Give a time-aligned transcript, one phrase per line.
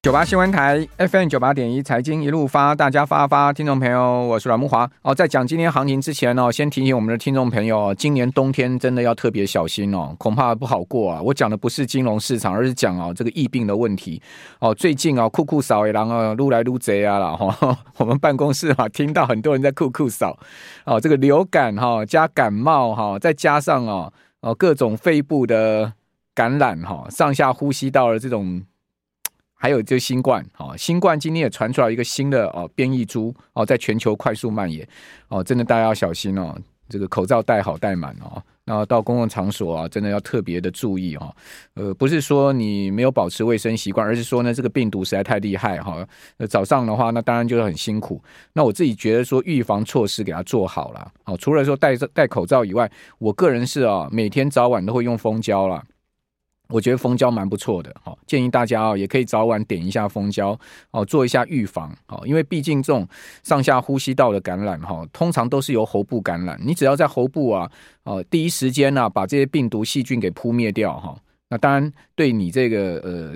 [0.00, 4.88] 九八新闻台 FM 九八点一财经一路发，大家发发，听众朋友，我是阮木华。
[5.02, 11.20] 哦，在讲今天行情之前呢，先提醒我们的听众朋友，今年冬天真的要特别小心哦，恐怕不好过啊。
[11.20, 14.22] 我讲的不是金融市场，而是讲哦这个疫病的问题。
[14.60, 17.76] 哦，最近啊酷酷扫也狼啊撸来撸贼啊了哈。
[17.98, 20.38] 我们办公室啊听到很多人在酷酷扫，
[20.86, 24.12] 哦，这个流感哈加感冒哈，再加上啊
[24.42, 25.92] 哦各种肺部的
[26.36, 28.62] 感染哈，上下呼吸道的这种。
[29.58, 34.86] 还有就新冠，哦，新冠今天也传出来一个新的哦变异株哦，在全球快速蔓延
[35.28, 36.56] 哦，真的大家要小心哦，
[36.88, 41.34] 这个口罩戴好戴满哦，然后到公共场所啊，真的要特别的注意哦。
[41.74, 46.06] 呃，不是说你没有保持卫生习惯，而是说呢，这个病毒实在太厉害哈。
[46.36, 48.22] 呃，早上的话，那当然就是很辛苦。
[48.52, 52.88] 那我自己觉得说，预防措施给它做好了哦，除了说戴戴口罩以外，
[53.18, 55.82] 我个人是啊，每天早晚都会用蜂胶了。
[56.68, 60.58] 我觉得蜂胶蛮不错的，哈，建议大家啊，也可以早晚点一下蜂胶，
[60.90, 63.08] 哦，做一下预防，哦，因为毕竟这种
[63.42, 67.70] 上下呼吸道的感染，哈，通常都是由喉部感染，你只要在喉部啊，
[68.04, 73.32] 哦，第一时间呢，把这些病毒细菌给扑灭掉，哈，那当然对你这个呃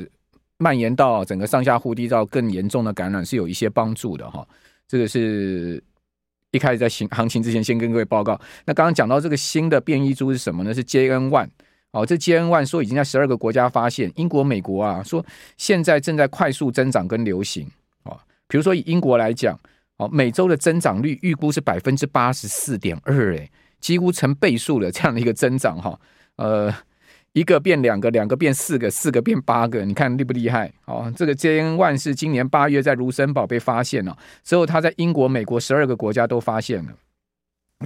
[0.59, 4.47] 蔓延到整个上下呼吸道更严重的感染是有一些帮助的，哈，
[4.87, 5.83] 这个是
[6.51, 10.75] 一开始在行行情之前先跟各位报告，那刚刚讲到这个新的变异株是什么呢？
[10.75, 11.49] 是 JN1。
[11.93, 15.25] 哦，这 JN one 说已经在十二个国家发现，英国、美国啊说
[15.57, 17.67] 现在正在快速增长跟流行。
[18.05, 18.19] 哦，
[18.49, 19.59] 比如说以英国来讲，
[19.99, 26.01] 哦，每周的增长率预估是百分之八十四点二，诶，几乎成倍数的这样的一个增长哈。
[26.37, 26.75] 呃，
[27.35, 30.73] 一个变两个，两个变四个，四个变八个，你看厉不厉害？
[30.87, 36.93] 哦，这个 JN one 是今年八月在卢森堡被发现了，之后他在英国、美国十二个国家都发现了。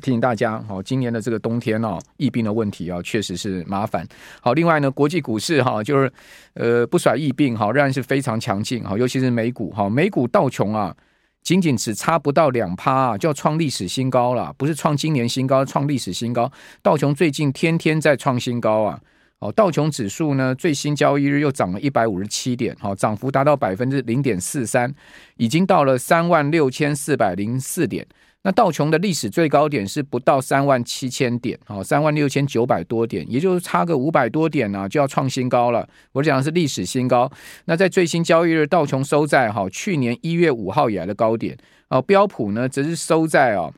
[0.01, 4.07] 提醒大家，好，今年的这个冬天哦，疫病的问题啊，确实是麻烦。
[4.41, 6.13] 好，另外呢，国际股市哈，就是
[6.55, 10.95] 呃不甩疫病哈，仍然是非常强劲哈，尤其是美股哈，美股道琼啊，
[11.43, 16.51] 仅仅只差不到两趴啊，就要创历史新高了，不是创今年新高，创历史新高。
[16.83, 19.01] 道琼最近天天在创新高啊，
[19.39, 24.93] 哦，道琼指数呢，最新交易日又涨了一百五十七点，好，涨幅达到百分之零点四三，
[25.37, 28.07] 已经到了三万六千四百零四点。
[28.47, 35.89] 那道琼的历史最高点是不到三万七千点，哦，三万六千九百多点，也就是差个五百多点呢，就要创新高了。
[36.13, 37.29] 我讲的是历史新高。
[37.65, 41.59] 那在最新交易日，道琼收在哈去年一月五号以来的高点，
[41.89, 43.75] 哦，标普呢则是收在哦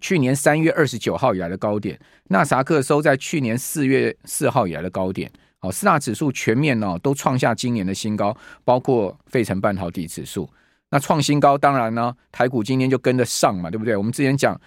[0.00, 5.28] 去年三月二十九号以来的高点，纳萨克收在去年四月四号以来的高点，
[5.58, 10.48] 哦，四大指数全面呢都创下今年的新高，包括费城半导体指数。
[10.92, 13.96] 那创新高，当然呢，台股今天就跟着上嘛，对不对？
[13.96, 14.60] 我们之前讲，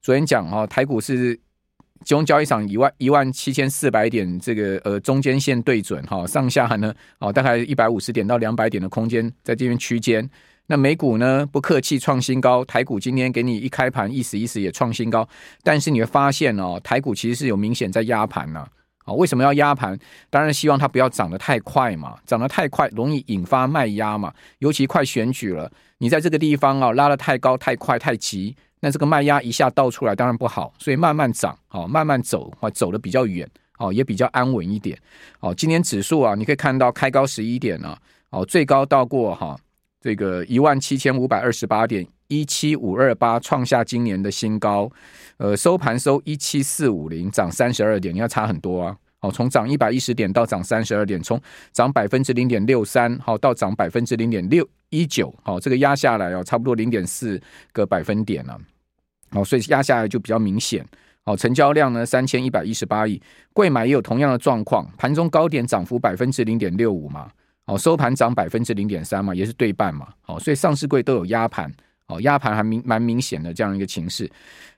[0.00, 10.30] 昨天讲哈，台股是集中交易场一万一万七千四百点，这个呃中间线对准哈，上下呢哦大概一百五十点到两百点的空间在这边区间。
[10.68, 15.28] 那美股呢不客气创新高，台股今天给你一开盘意思意思也创新高，
[15.64, 18.60] 但是你会发现哦，台股其实是有明显在压盘呢。
[18.60, 18.68] 啊，
[19.04, 19.98] 啊为什么要压盘？
[20.30, 24.32] 当然希望它不要涨得太快嘛，涨得太快容易引发卖压嘛。
[24.58, 30.72] 尤其快选举了，你在这个地方啊拉得太高、太快、太急，那这个卖压一下倒出来，当然不好。
[30.78, 33.48] 所以慢慢涨，哦，慢慢走，啊，走得比较远，
[33.78, 34.98] 哦，也比较安稳一点。
[35.40, 37.98] 哦，今天指数啊，你可以看到开高十一点了，
[38.30, 39.56] 哦，最高到过哈
[40.00, 42.06] 这个一万七千五百二十八点，
[42.40, 44.90] 一七五二八创下今年的新高。
[45.36, 48.96] 呃，收盘收一七四五零，涨三十二点，你要差很多啊！
[49.20, 51.40] 哦，从涨一百一十点到涨三十二点，从
[51.72, 57.40] 涨百分之零点六三，好到涨百分之零点六一九，好，这个压下来哦，差不多零点四
[57.72, 58.58] 个百分点了，
[59.32, 60.84] 哦，所以压下来就比较明显。
[61.24, 63.20] 哦，成交量呢三千一百一十八亿，
[63.52, 67.30] 柜买也有同样的状况，盘中高点涨幅百分之零点六五嘛，
[67.66, 71.72] 哦，收盘涨百分之零点三嘛，也是对半嘛，哦，所以上市柜都有压盘。
[72.12, 74.30] 哦，压盘还明蛮明显的这样一个情势，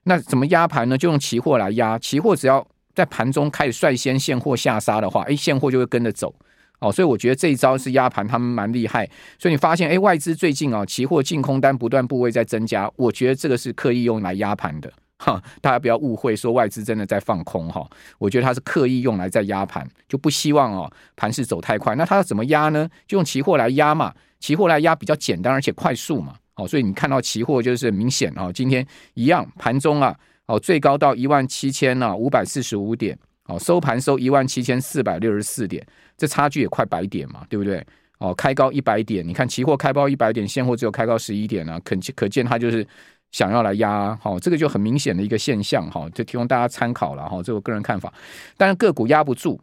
[0.05, 0.97] 那怎么压盘呢？
[0.97, 6.35] 就用期货来压，期货只要在盘中开始率先现货下杀的话，哎，现货就会跟着走。
[6.81, 9.09] 哦，所以我觉得这一招是压盘，他们蛮厉害。
[9.39, 14.93] 所以你发现，哎，外资最近啊，期货净空单不断部位在增加，我觉得这个是刻意用来压盘的。
[15.19, 17.89] 哈，大家不要误会，说外资真的在放空哈。
[18.19, 21.95] 我觉得它是刻意用来在压盘，就不希望哦盘势走太快。
[21.95, 22.87] 那它要怎么压呢？
[23.07, 26.35] 就用期货来压嘛，期货来压比较简单而且快速嘛。
[26.57, 30.17] 哦，所以你看到期货就是明显哦，今天一样盘中啊，
[30.47, 35.85] 哦最高到一万七千啊五百四十五点，哦收盘收一万七千四百六十四点，
[36.17, 37.85] 这差距也快百点嘛，对不对？
[38.19, 42.87] 哦，开高一百点，你看期货开高一百点，现货只有开高十一点啊，可可见它就是
[43.33, 48.15] 想要来压，好，这个就很明显的一个现象，哈，就提供大家参考了，哈，这个个人看法。
[48.57, 49.61] 但是个股压不住，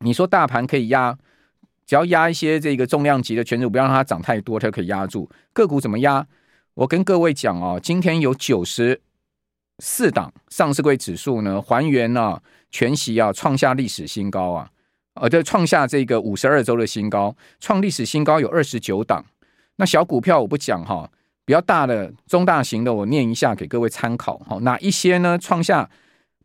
[0.00, 1.16] 你说大盘可以压，
[1.86, 5.30] 只要压一些这个重量级的权重，不要让它涨太多，它可以压住。
[5.52, 6.26] 个股怎么压？
[6.74, 9.00] 我跟各位讲哦，今天有九十
[9.78, 14.70] 四档上市柜指数呢，还原了全息啊，创下历史新高啊。
[15.14, 19.24] 呃，对，创下这个五十二周的新高，创历史新高有二十九档。
[19.76, 21.10] 那小股票我不讲哈，
[21.46, 24.38] 比较大的、中大型的，我念一下给各位参考。
[24.46, 25.38] 好，哪一些呢？
[25.38, 25.88] 创下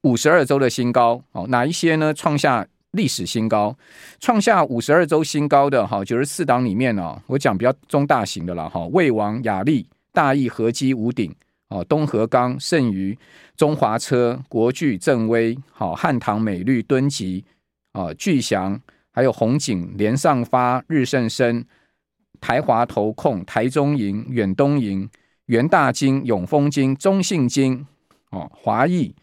[0.03, 1.21] 五十二周的新高？
[1.31, 2.13] 好，哪一些呢？
[2.13, 3.75] 创下历史新高？
[4.19, 11.33] 创下五十二周新高的哈，九十四档里面呢，我讲比较中大型的了哈，魏王、亚力、大益、和基、武鼎、
[11.69, 13.17] 哦，东和钢、盛余、
[13.55, 17.43] 中华车、国巨、正威、好汉唐、美绿、敦吉。
[17.93, 18.79] 啊，巨祥，
[19.11, 21.61] 还有红景、联上发、日盛生、
[22.39, 25.09] 台华投控、台中银、远东银、
[25.47, 27.85] 元大金、永丰金、中信金，
[28.29, 29.13] 哦，华义，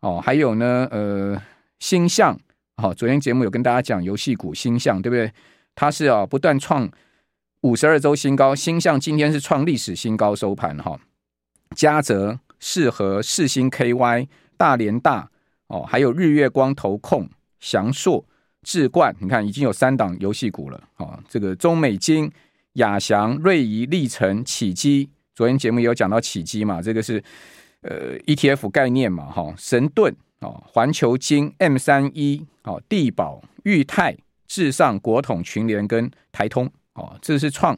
[0.00, 1.42] 哦，还有呢，呃，
[1.78, 2.38] 星象，
[2.80, 5.32] 好，昨天节目有跟大家讲游戏股星象，对不对？
[5.74, 6.88] 它是啊，不断创
[7.62, 10.96] 五十二周新高，星象今天是创历史新高收盘哈。
[11.74, 15.28] 嘉泽、世和、世新 KY、大联大，
[15.66, 17.28] 哦，还有日月光投控。
[17.58, 18.24] 祥硕、
[18.62, 21.18] 智冠，你看已经有三档游戏股了啊！
[21.28, 22.30] 这个中美金、
[22.74, 27.20] 亚翔、瑞仪、力成、启基，昨天节目也有讲到启基嘛，这个是
[27.80, 37.76] 呃 ETF 概念嘛，哈，神盾哦，环球金、M 三一哦，地保、裕泰、至上、国统、群联跟台通哦，这是创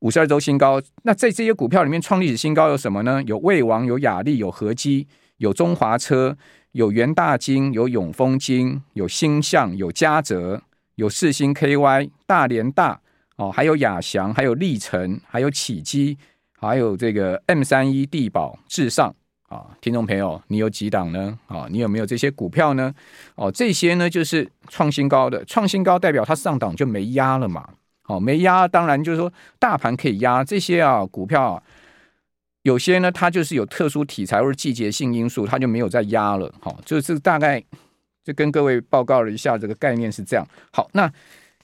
[0.00, 0.80] 五十二周新高。
[1.02, 3.22] 那在这些股票里面创历史新高有什么呢？
[3.24, 5.06] 有魏王、有雅力、有和基、
[5.38, 6.36] 有中华车。
[6.72, 10.62] 有元大金，有永丰金，有星象，有嘉泽，
[10.94, 12.98] 有四星 KY，大联大
[13.36, 16.16] 哦，还有亚翔，还有力成，还有启基，
[16.58, 19.14] 还有这个 M 三一地保至上
[19.52, 21.38] 啊，听众朋友，你有几档呢？
[21.46, 22.92] 啊，你有没有这些股票呢？
[23.34, 27.68] 哦，这些呢就是创新高的，创新高代表它上档就没压了嘛。
[28.00, 31.62] 好，没压，当然就是说大盘可以压这些啊股票啊。
[32.62, 36.50] 有些呢，它就是有特殊题材或者季节性因素，它就没有再压了。
[36.60, 37.62] 好，就是大概
[38.24, 40.46] 就跟各位报告了一下，这个概念是这样。
[40.72, 41.12] 好，那。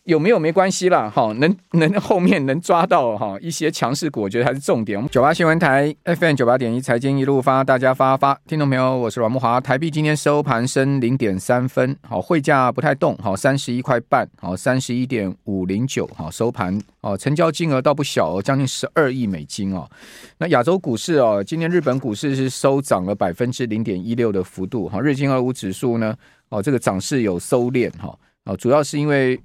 [0.08, 5.06] 有没有没关系啦，哈，能能后面能抓到哈一些强势股，我觉得还是重点。
[5.10, 9.60] 九八新闻台 FM 九八点一财经一路发，大家发发，听众朋友，我是阮慕华。
[9.60, 19.86] 台币今天收盘升零点三分，好，汇价不太动，好，三十一块半，好，三十一点五零九，好，收盘哦，成交金额倒不小哦，将近十二亿美金哦。
[20.38, 26.16] 那亚洲股市哦，今天日本股市是收涨了百分之零点一六的幅度，哈，日经二五指数呢，
[26.48, 29.38] 哦，这个涨势有收敛哈，哦，主要是因为。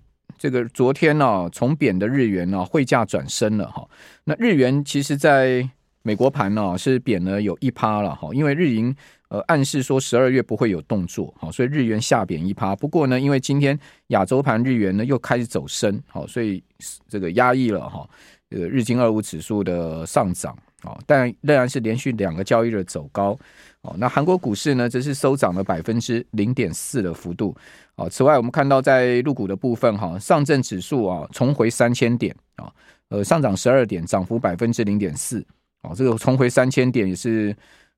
[0.43, 3.87] 这个昨天呢、啊，从贬的日元呢、汇价转升了哈。
[4.25, 5.65] 那日元其实在
[6.01, 8.93] 美国盘呢、是贬了有一趴了哈，因为日银
[9.29, 12.75] 呃暗示说十二月不会有动作，好，所以日元下贬一趴。
[12.75, 16.61] 不过呢，因为今天亚洲盘日元呢又开始走升，好，所以
[17.07, 18.05] 这个压抑了哈，
[18.49, 20.53] 这个日经二五指数的上涨
[20.83, 23.37] 啊，但仍然是连续两个交易日走高。
[23.81, 27.53] 哦，那韩国股市呢，则是收涨了百分之零点四的幅度。
[27.95, 32.71] 哦，此外，我们看到在入股的部分，哈，上证指数啊重回三千点啊，
[33.09, 35.45] 呃，上涨十二点，涨幅百分之零点四。
[35.81, 37.53] 哦，这个重回三千点也是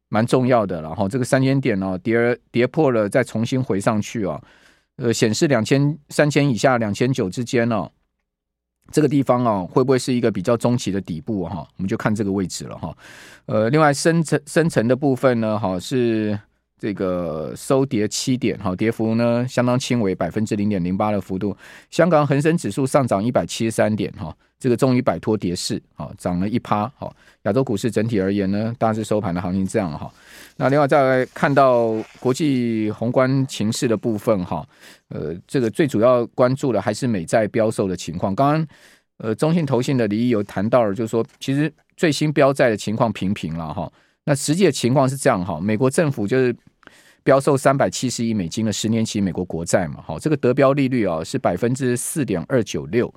[0.09, 4.41] 蛮重要的然后，这个三千点呢，跌跌破了，再重新回上去啊，
[4.97, 7.87] 呃，显示两千三千以下两千九之间呢。
[8.91, 11.67] 这个地方哦，会不会是一个比较中期的底部哈？
[11.77, 12.95] 我们就看这个位置了哈。
[13.45, 16.39] 呃，另外深层深层的部分呢，哈是
[16.85, 21.57] 这个收跌七点，哈，跌幅呢相当轻微，百分之零点零八的幅度。
[21.89, 27.11] 香港恒生指数上涨一百七十三点，哈，这个终于摆脱跌势，哈，涨了一趴，哈。
[27.41, 30.13] 亚洲股市整体而言呢，大致收盘的行情这样哈。
[30.57, 34.63] 那另外再来看到国际宏观情势的部分哈，
[35.09, 38.35] 呃，这个最主要关注的还是美债标售的情况。
[38.35, 38.67] 刚刚
[39.17, 43.91] 呃，中信投信的李毅有谈到了，就是说其实最新标债的情况平平了哈。
[44.27, 46.55] 那实际的情况是这样哈，美国政府就是。
[47.25, 53.11] 标售三百七十亿美金的十年期美国国债嘛，好，这个得标利率啊是百分之四点二九六，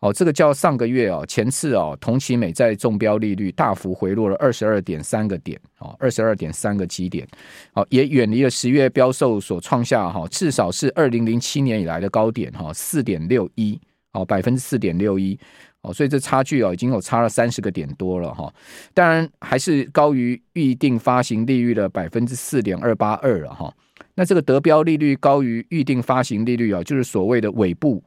[0.00, 7.26] 哦，这个较上个月啊前次啊同期美债中标利率大幅回落了二十二点三个点，哦，二十二点三个基点，
[7.72, 13.80] 哦，也远离了十月标售所创下哈至少是二零零七年以来的高点哈四点六一，
[14.12, 15.40] 哦，百分之四点六一。
[15.84, 18.52] 哦，所以这差距哦，已经有差了三十个点多了哈。
[18.94, 23.72] 当然还是高于预定发行利率的百分之四点二八二了哈。
[24.14, 28.02] 那这个得标利率高于预定发行利率啊，就是所谓的尾部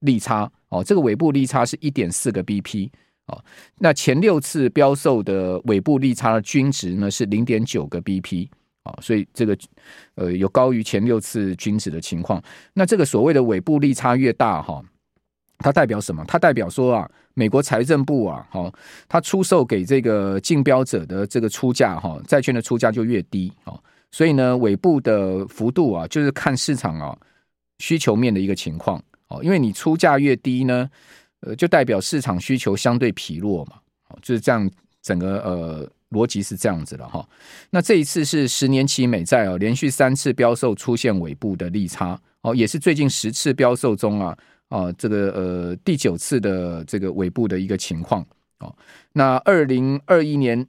[0.00, 2.88] 利差哦，这个尾部利差是一点四个 BP
[3.26, 3.44] 哦。
[3.78, 8.48] 那前六次标售的尾部利差的均值呢是零点九个 BP
[8.84, 9.56] 啊，所以这个
[10.14, 12.42] 呃有高于前六次均值的情况。
[12.72, 14.82] 那这个所谓的尾部利差越大哈，
[15.58, 16.24] 它代表什么？
[16.26, 18.72] 它代表说啊，美国财政部啊，哈，
[19.08, 23.74] 它出售给这个竞标者的这个出价哈，债券的出价就越低啊。
[24.10, 27.16] 所以呢，尾部的幅度啊，就是看市场啊
[27.78, 29.42] 需求面的一个情况哦。
[29.42, 30.88] 因为你出价越低呢，
[31.40, 33.72] 呃，就代表市场需求相对疲弱嘛。
[34.08, 34.70] 哦，就是这样，
[35.02, 37.28] 整个呃逻辑是这样子的哈。
[37.68, 44.34] 那这一次是十年期美债哦，连续三次标售出现尾部的利差哦，也是最近十次标售中啊
[44.68, 48.24] 啊这个呃第九次的这个尾部的一个情况
[48.60, 48.74] 哦。
[49.12, 50.66] 那二零二一年。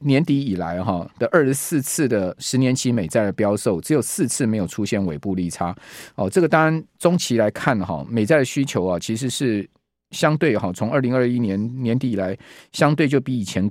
[0.00, 5.74] 年底以来哈的二十四次的十年期美债的标售，只有四次没有出现尾部利差
[6.16, 6.28] 哦。
[6.28, 9.66] 这个当然中期来看哈，美债的需求啊其实是
[10.10, 12.36] 相对哈，从二零二一年年底以来，
[12.72, 13.70] 相对就比以前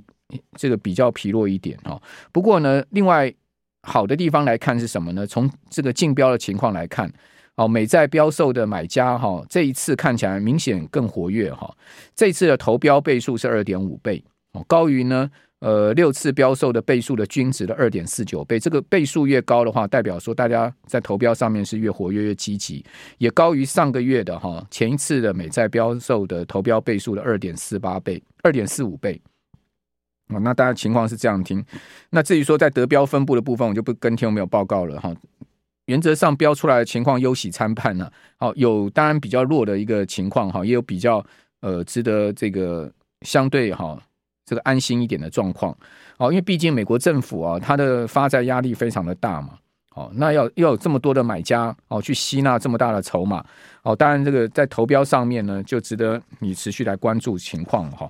[0.56, 2.00] 这个比较疲弱一点哈。
[2.32, 3.32] 不过呢，另外
[3.82, 5.26] 好的地方来看是什么呢？
[5.26, 7.12] 从这个竞标的情况来看，
[7.56, 11.72] 哦，美债标售的买家哈，这一次看起来明显更活跃哈。
[12.14, 15.30] 这次的投标倍数是二点五倍哦，高于呢。
[15.60, 22.84] 呃，六次标售的倍数的均值的二点四九倍，这个倍数越高的话，代表说大家在投标上面是越活跃、越积极，
[23.16, 29.18] 也高于上个月的哈前一次的美债标售的投标倍数的二点四八倍、二点四五倍。
[30.28, 31.64] 哦，那大家情况是这样听。
[32.10, 35.14] 那至于说在得标分布的部分，我就不跟听众朋友报告了哈。
[35.86, 38.10] 原则上标出来的情况优喜参半呢。
[38.36, 41.24] 好，有当然比较弱的一个情况哈，也有比较
[41.60, 42.90] 呃值得这个
[43.22, 44.00] 相对哈。
[44.46, 45.74] 这个安心一点的状况，
[46.18, 49.54] 哦，因为毕竟美国政府啊，它的发债压力非常的大嘛，
[49.94, 53.42] 哦，那要要有这么多的买家哦，去吸纳这么大的筹码，
[53.84, 58.06] 哦，当然这个在投标上面呢，就值得你持续来关注情况哈。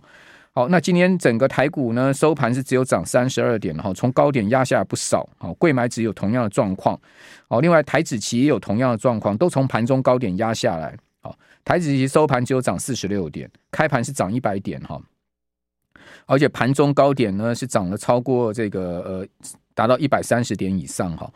[0.57, 6.97] 好，那今天整个台股呢收盘是只有涨三十二点哈，从高点压下来不少，哦，柜买指有同样的状况，
[7.49, 15.01] 哦，另外台指期也有同样的状况，都从盘中高点压下来，哦，台指期收盘只有涨四十六点，开盘是涨一百点哈。
[16.27, 19.27] 而且盘中高点呢是涨了超过这个呃
[19.75, 21.29] 达到一百三十点以上哈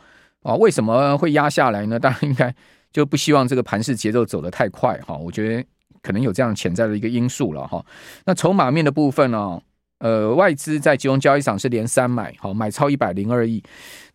[0.43, 1.99] 啊，为什么会压下来呢？
[1.99, 2.55] 当然应该
[2.93, 5.65] 就不希望这个盘势节奏走得太快哈，我觉得
[6.01, 7.85] 可能有这样潜在的一个因素了哈。
[8.25, 9.61] 那筹码面的部分呢，
[9.99, 13.63] 呃外资在集中交易场是连三买，好买超一百零二亿，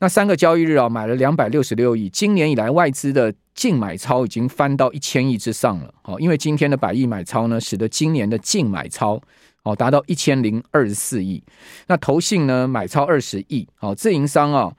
[0.01, 9.21] 那三个交易日啊买了两百六十六亿，今年以来外资的净买超已经翻到一千亿之上了，好，因为今天的百亿买超呢，使得今年的净买超。
[9.65, 11.43] 哦，达到一千零二十四亿，
[11.87, 14.71] 那投信呢买超二十亿，好，自营商啊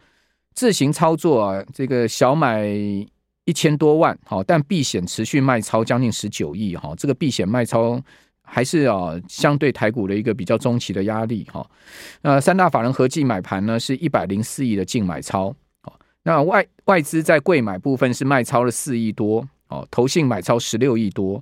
[0.53, 2.63] 自行操作啊，这个小买
[3.45, 8.01] 一千多万，好，但避险持续卖超将近十九亿，哈，这个避险卖超
[8.43, 11.65] 还是啊相对台股的一个比较中期的压力，哈，
[12.21, 21.41] 那三大法人合计买盘呢是一百零四亿的净买超，哦，那外外资在柜买部分是卖超了四亿多，哦，投信买超十六亿多。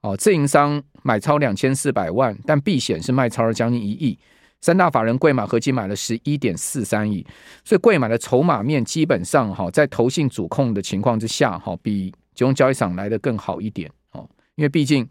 [0.00, 4.18] 哦，自营商买超两千四百万，但避险是卖超了将近一亿，
[4.64, 7.22] 三大法人贵买合计买了十一点四三亿，
[7.66, 15.06] 所以贵买的筹码面基本上哈，在投信主控的情况之下哈，比金融交易场来的更好一点哦，因为毕竟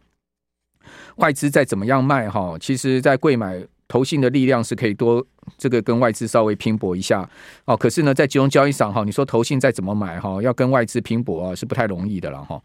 [1.17, 3.63] 外资再怎么样卖哈，其实在贵买。
[3.94, 5.24] 投信的力量是可以多
[5.56, 7.30] 这个跟外资稍微拼搏一下
[7.66, 12.60] 哦，可是呢，在集中交易上哈，你说投信再怎么买哈，要跟外资拼搏啊，是不太容易的了哈。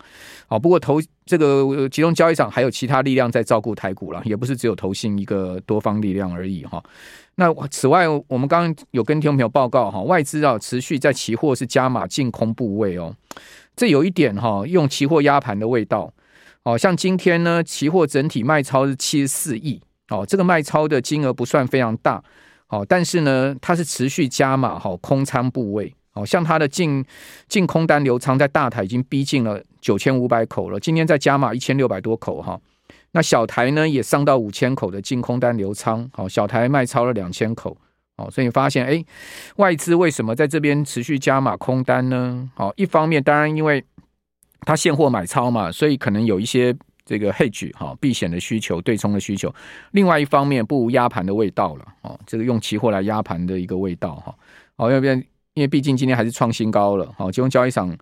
[0.47, 6.83] 好，不过投这个集中交易上还有其他力量在照顾台股了，也不是只有投信一个多方力量而已哈。
[7.35, 13.15] 那此外，我们刚刚有跟听众朋友报告哈，外资啊持续在期货是加码净空部位哦，
[13.77, 16.11] 这有一点哈，用期货压盘的味道。
[16.63, 19.83] 哦，像今天呢，期货整体卖超是七十四亿。
[20.11, 22.23] 哦，这个卖超的金额不算非常大，
[22.69, 27.05] 哦，但是呢，它是持续加码，好，空仓部位，好，像它的净
[27.47, 32.59] 净空单流仓在大台已经逼近了九千五百口了，今天再加码一千六百多口哈，
[33.12, 37.77] 那小台呢也上到五千口的净空单流仓，好，小台卖超了两千口，
[38.17, 39.05] 哦，所以你发现，哎，
[39.57, 42.50] 外资为什么在这边持续加码空单呢？
[42.55, 43.85] 好，一方面当然因为
[44.62, 46.75] 它现货买超嘛，所以可能有一些。
[47.09, 49.50] 这个 hedge 哈避险的需求，对冲的需求，
[49.93, 54.35] 另外一方面不无压盘的味道了哦，这个用期货来压盘的一个味道哈，
[54.77, 55.17] 哦，要不然
[55.55, 57.97] 因为毕竟今天还是创新高了，好，金融交易场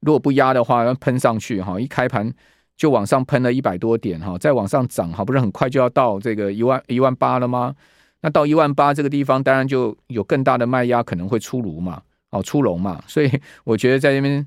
[0.00, 2.30] 如果不压的话，要喷上去哈，一开盘
[2.76, 7.74] 就往上喷了一百多点哈，再往上涨哈，不是很快就要到这个一万一万八了吗？
[8.20, 13.30] 那到一万八这个地方，当然就有更大的卖压可能会出炉嘛，哦，出笼嘛，所以
[13.64, 14.46] 我觉得在这边。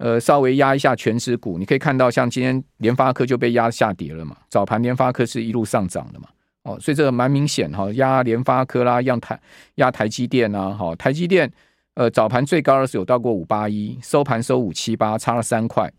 [0.00, 4.34] 呃，稍微压一下权值股，你可以看到，像今天联发科就被压下跌了嘛。
[4.48, 6.26] 早盘联发科是一路上涨的嘛，
[6.62, 9.38] 哦，所以这个蛮明显哈，压联发科啦，压台
[9.74, 11.52] 压台积电啊，好，台积电
[11.96, 15.92] 呃早盘最高的时候有到过五八一，收盘收五七八，差了三块。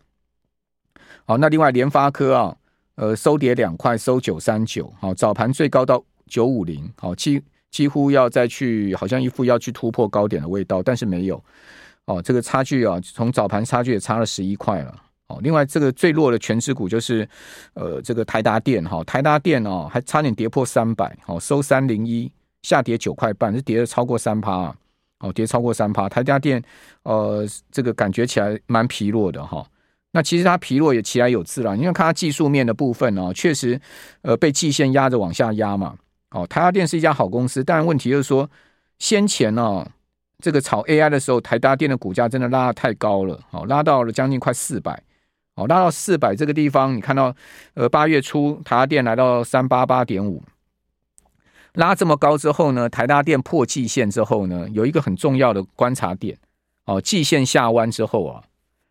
[1.24, 2.56] 好，那另外联发科啊，
[2.96, 7.40] 呃，收跌两块，收九三九，好，早盘最高到九五零，好，几
[7.70, 11.40] 几乎要再去，好像一副要去突破高点的味道，但是没有。
[12.06, 14.94] 哦，这个差距啊，从早盘差距也差了十一块了。
[15.28, 17.26] 哦，另外这个最弱的权值股就是，
[17.74, 22.30] 呃，这个台达电哈，台达电哦，还差点跌破三百，哦，收三零一，
[22.62, 24.76] 下跌九块半，是跌了超过三趴啊，
[25.20, 26.08] 哦，跌超过三趴。
[26.08, 26.60] 台达电，
[27.04, 29.64] 呃，这个感觉起来蛮疲弱的哈。
[30.10, 33.80] 那其实它疲弱也起来有自然，因为看它技术面的部分哦，确实，
[34.22, 35.96] 呃，被季线压着往下压嘛。
[36.32, 38.50] 哦，台达电是一家好公司，但问题就是说，
[38.98, 39.88] 先前呢。
[40.42, 45.00] 这个炒 AI 的时候，台达电的股价真的拉得太高了，好，拉到了将近快四百，
[45.54, 47.32] 好，拉到四百这个地方，你看到，
[47.74, 50.42] 呃，八月初台达电来到三八八点五，
[51.74, 56.36] 拉这么高之后呢，台达电破季线之后呢，有一个很重要的观察点，
[56.86, 58.42] 哦，季线下弯之后啊，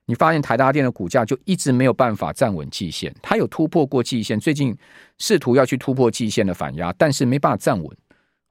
[0.05, 4.74] 你发现台达电的股价就一直没有办法站稳季线，它有突破过季线，最近
[5.17, 7.98] 试图要去突破季线的反压，但是没办法站稳。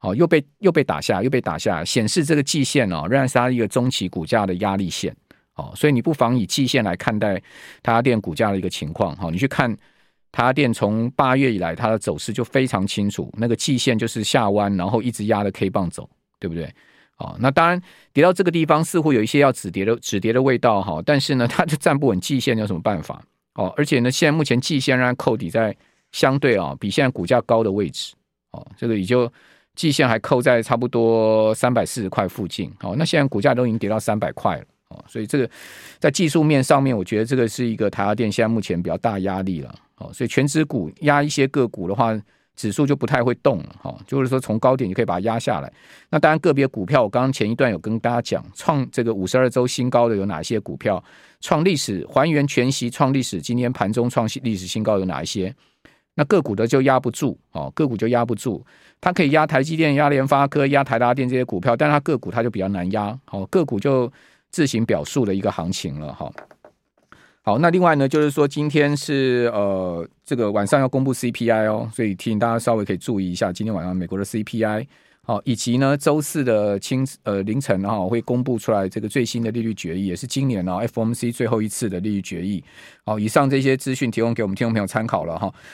[0.03, 5.15] 好，又被又被打下，又被打下，显示这个季线哦，仍然是它一个中期股价的压力线。
[5.53, 9.15] 哦，所以你不妨以季线来看待台达电股价的一个情况。
[9.15, 9.71] 哈，你去看
[10.31, 16.73] 台达电从八月以来它的走势就非常清楚，那个季线就是下弯，然后一直压着 K 棒走，对不对？
[17.17, 17.79] 哦，那当然
[18.11, 23.21] 跌到这个地方似乎有一些要止跌的止跌的味道哈，但是呢，它就站不稳季线，有什么办法？
[23.53, 25.75] 哦，而且呢，现在目前季线仍然扣底在
[26.11, 28.15] 相对啊比现在股价高的位置。
[28.51, 29.31] 哦，这个也就。
[29.75, 35.49] 季线还扣在差不多三百四十块附近，好，那现在股价都已经跌到三百块了，哦，所以这个
[35.97, 42.19] 在技术面上面，我觉得这个是一个台达电现在目前比较大压力了，哦，所以全指股压一些个股的话，
[42.55, 45.71] 指数就不太会动了，哈，就是说从高点就可以把它压下来。
[46.09, 51.01] 那当然个别股票，我刚刚前一段有跟大家讲，创这个五十二周新高的有哪些股票，
[51.39, 55.55] 创历史还原全息创历史，今天盘中创历史新高有哪一些？
[56.15, 58.63] 那个股的就压不住，哦，个股就压不住。
[58.99, 64.11] 它可以压台积电、压联发科、压台达电这些股票，但是它个股它就比较难压，好，个股就
[64.51, 66.31] 自行表述的一个行情了，哈。
[67.43, 74.85] 好，那另外呢，就是说今天是呃这个晚上要公布 CPI 哦，所以提醒大家稍微可以注意一下，今天晚上美国的 CPI。
[75.23, 82.63] 好，以及呢，周四的清呃凌晨哈会公布出来这个最新的利率决议，也是今年呢 FOMC 最后一次的利率决议。
[83.05, 85.53] 好，以上这些资讯提供给我们听众朋友参考了哈。